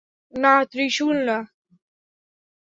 [0.33, 1.37] না, ত্রিশূল না।